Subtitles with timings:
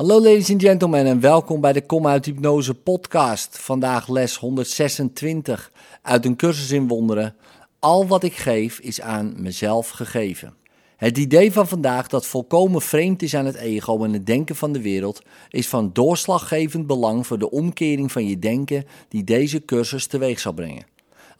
[0.00, 3.58] Hallo ladies and gentlemen en welkom bij de Kom uit Hypnose podcast.
[3.58, 7.34] Vandaag les 126 uit een cursus in wonderen.
[7.78, 10.54] Al wat ik geef is aan mezelf gegeven.
[10.96, 14.72] Het idee van vandaag dat volkomen vreemd is aan het ego en het denken van
[14.72, 20.06] de wereld is van doorslaggevend belang voor de omkering van je denken die deze cursus
[20.06, 20.84] teweeg zal brengen.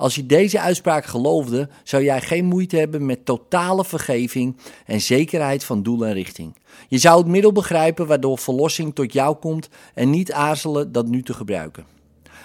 [0.00, 4.56] Als je deze uitspraak geloofde, zou jij geen moeite hebben met totale vergeving
[4.86, 6.54] en zekerheid van doel en richting.
[6.88, 11.22] Je zou het middel begrijpen waardoor verlossing tot jou komt en niet aarzelen dat nu
[11.22, 11.99] te gebruiken.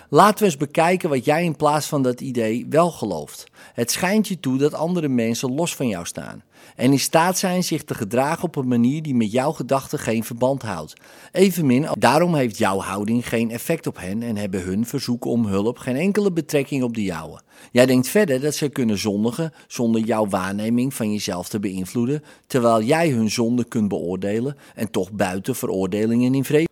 [0.09, 3.43] Laten we eens bekijken wat jij in plaats van dat idee wel gelooft.
[3.73, 6.43] Het schijnt je toe dat andere mensen los van jou staan
[6.75, 10.23] en in staat zijn zich te gedragen op een manier die met jouw gedachten geen
[10.23, 10.93] verband houdt.
[11.31, 15.77] Evenmin, daarom heeft jouw houding geen effect op hen en hebben hun verzoeken om hulp
[15.77, 17.41] geen enkele betrekking op de jouwe.
[17.71, 22.81] Jij denkt verder dat ze kunnen zondigen zonder jouw waarneming van jezelf te beïnvloeden, terwijl
[22.81, 26.69] jij hun zonde kunt beoordelen en toch buiten veroordelingen in vrede.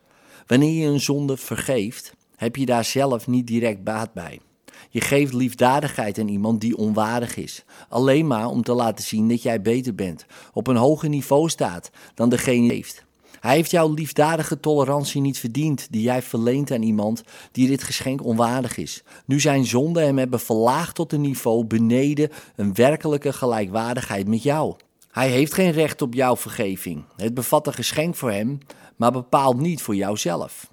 [0.48, 4.40] Wanneer je een zonde vergeeft, heb je daar zelf niet direct baat bij.
[4.90, 9.42] Je geeft liefdadigheid aan iemand die onwaardig is, alleen maar om te laten zien dat
[9.42, 13.06] jij beter bent, op een hoger niveau staat dan degene heeft.
[13.40, 18.24] Hij heeft jouw liefdadige tolerantie niet verdiend die jij verleent aan iemand die dit geschenk
[18.24, 19.04] onwaardig is.
[19.26, 24.76] Nu zijn zonden hem hebben verlaagd tot een niveau beneden een werkelijke gelijkwaardigheid met jou.
[25.12, 27.04] Hij heeft geen recht op jouw vergeving.
[27.16, 28.58] Het bevat een geschenk voor hem,
[28.96, 30.73] maar bepaalt niet voor jouzelf.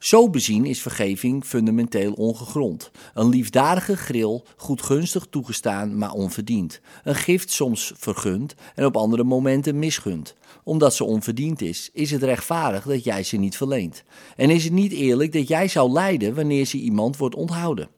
[0.00, 2.90] Zo bezien is vergeving fundamenteel ongegrond.
[3.14, 6.80] Een liefdadige gril, goedgunstig toegestaan, maar onverdiend.
[7.04, 10.34] Een gift soms vergund en op andere momenten misgund.
[10.64, 14.02] Omdat ze onverdiend is, is het rechtvaardig dat jij ze niet verleent.
[14.36, 17.88] En is het niet eerlijk dat jij zou lijden wanneer ze iemand wordt onthouden.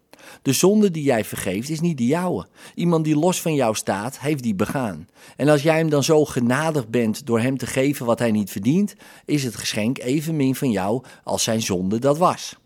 [0.42, 2.46] De zonde die jij vergeeft is niet de jouwe.
[2.74, 5.08] Iemand die los van jou staat, heeft die begaan.
[5.36, 8.50] En als jij hem dan zo genadig bent door hem te geven wat hij niet
[8.50, 12.56] verdient, is het geschenk evenmin van jou als zijn zonde dat was.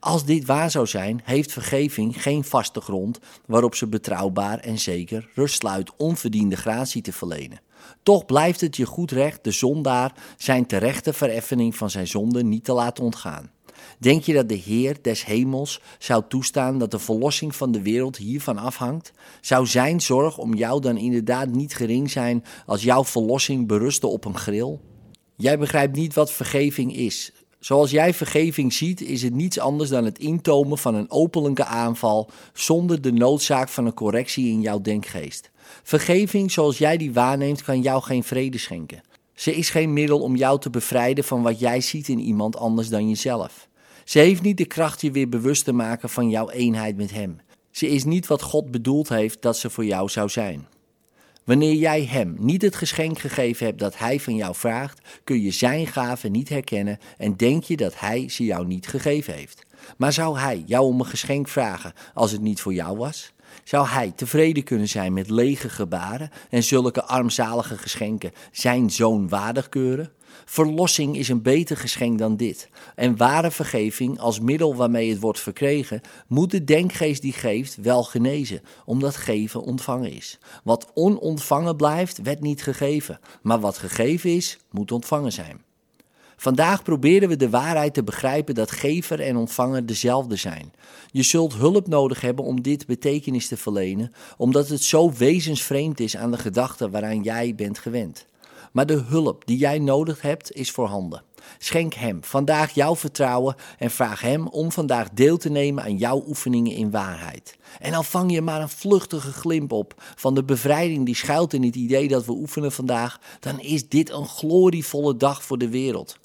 [0.00, 5.28] Als dit waar zou zijn, heeft vergeving geen vaste grond waarop ze betrouwbaar en zeker
[5.34, 7.60] rust sluit onverdiende gratie te verlenen.
[8.02, 12.64] Toch blijft het je goed recht de zondaar zijn terechte vereffening van zijn zonde niet
[12.64, 13.50] te laten ontgaan.
[13.98, 18.16] Denk je dat de Heer des hemels zou toestaan dat de verlossing van de wereld
[18.16, 19.12] hiervan afhangt?
[19.40, 24.24] Zou zijn zorg om jou dan inderdaad niet gering zijn als jouw verlossing berustte op
[24.24, 24.78] een grill?
[25.36, 27.32] Jij begrijpt niet wat vergeving is.
[27.58, 32.30] Zoals jij vergeving ziet, is het niets anders dan het intomen van een openlijke aanval
[32.52, 35.50] zonder de noodzaak van een correctie in jouw denkgeest.
[35.82, 39.02] Vergeving zoals jij die waarneemt, kan jou geen vrede schenken.
[39.34, 42.88] Ze is geen middel om jou te bevrijden van wat jij ziet in iemand anders
[42.88, 43.68] dan jezelf.
[44.06, 47.36] Ze heeft niet de kracht je weer bewust te maken van jouw eenheid met Hem.
[47.70, 50.66] Ze is niet wat God bedoeld heeft dat ze voor jou zou zijn.
[51.44, 55.50] Wanneer jij Hem niet het geschenk gegeven hebt dat Hij van jou vraagt, kun je
[55.50, 59.62] Zijn gaven niet herkennen en denk je dat Hij ze jou niet gegeven heeft.
[59.96, 63.32] Maar zou Hij jou om een geschenk vragen als het niet voor jou was?
[63.64, 69.68] Zou hij tevreden kunnen zijn met lege gebaren en zulke armzalige geschenken zijn zoon waardig
[69.68, 70.12] keuren?
[70.44, 72.68] Verlossing is een beter geschenk dan dit.
[72.94, 78.02] En ware vergeving als middel waarmee het wordt verkregen, moet de denkgeest die geeft wel
[78.02, 80.38] genezen, omdat geven ontvangen is.
[80.64, 85.64] Wat onontvangen blijft, werd niet gegeven, maar wat gegeven is, moet ontvangen zijn.
[86.36, 90.72] Vandaag proberen we de waarheid te begrijpen dat gever en ontvanger dezelfde zijn.
[91.10, 96.16] Je zult hulp nodig hebben om dit betekenis te verlenen, omdat het zo wezensvreemd is
[96.16, 98.26] aan de gedachte waaraan jij bent gewend.
[98.76, 101.22] Maar de hulp die jij nodig hebt is voorhanden.
[101.58, 106.24] Schenk Hem vandaag jouw vertrouwen en vraag Hem om vandaag deel te nemen aan jouw
[106.26, 107.56] oefeningen in waarheid.
[107.78, 111.62] En al vang je maar een vluchtige glimp op van de bevrijding die schuilt in
[111.62, 116.18] het idee dat we oefenen vandaag, dan is dit een glorievolle dag voor de wereld.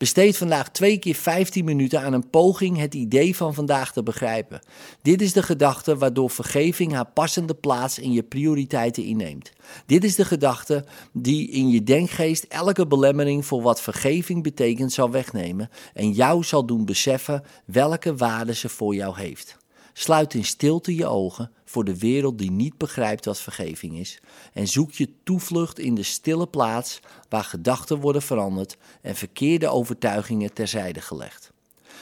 [0.00, 4.60] Besteed vandaag twee keer 15 minuten aan een poging het idee van vandaag te begrijpen.
[5.02, 9.52] Dit is de gedachte waardoor vergeving haar passende plaats in je prioriteiten inneemt.
[9.86, 15.10] Dit is de gedachte die in je denkgeest elke belemmering voor wat vergeving betekent zal
[15.10, 19.59] wegnemen en jou zal doen beseffen welke waarde ze voor jou heeft.
[19.92, 24.20] Sluit in stilte je ogen voor de wereld die niet begrijpt wat vergeving is
[24.52, 30.52] en zoek je toevlucht in de stille plaats waar gedachten worden veranderd en verkeerde overtuigingen
[30.52, 31.52] terzijde gelegd.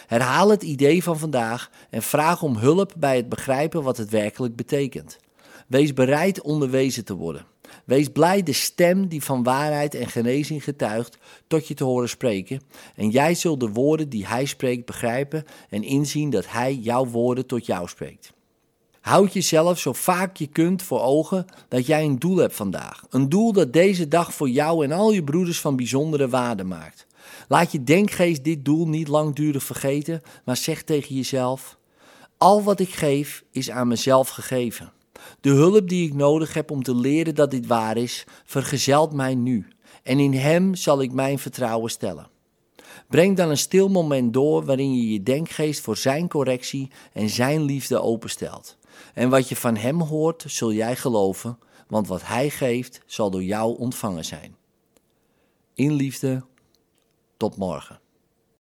[0.06, 4.56] Herhaal het idee van vandaag en vraag om hulp bij het begrijpen wat het werkelijk
[4.56, 5.18] betekent.
[5.66, 7.46] Wees bereid onderwezen te worden.
[7.88, 12.60] Wees blij de stem die van waarheid en genezing getuigt tot je te horen spreken.
[12.94, 17.46] En jij zult de woorden die hij spreekt begrijpen en inzien dat hij jouw woorden
[17.46, 18.32] tot jou spreekt.
[19.00, 23.04] Houd jezelf zo vaak je kunt voor ogen dat jij een doel hebt vandaag.
[23.10, 27.06] Een doel dat deze dag voor jou en al je broeders van bijzondere waarde maakt.
[27.48, 31.78] Laat je denkgeest dit doel niet langdurig vergeten, maar zeg tegen jezelf:
[32.38, 34.92] Al wat ik geef is aan mezelf gegeven.
[35.40, 39.34] De hulp die ik nodig heb om te leren dat dit waar is, vergezelt mij
[39.34, 39.66] nu.
[40.02, 42.28] En in Hem zal ik mijn vertrouwen stellen.
[43.08, 47.62] Breng dan een stil moment door waarin je je denkgeest voor Zijn correctie en Zijn
[47.62, 48.76] liefde openstelt.
[49.14, 51.58] En wat je van Hem hoort, zul jij geloven,
[51.88, 54.56] want wat Hij geeft, zal door jou ontvangen zijn.
[55.74, 56.44] In liefde,
[57.36, 58.00] tot morgen.